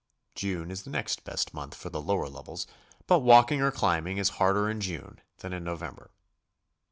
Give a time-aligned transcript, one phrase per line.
[0.33, 2.65] June is the next best month for the lower levels,
[3.05, 6.09] but walking or clim'bing is harder in June than in November.